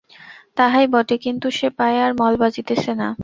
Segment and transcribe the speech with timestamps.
[0.57, 3.07] তাহাই বটে, কিন্তু সে পায়ে আর মল বাজিতেছে না।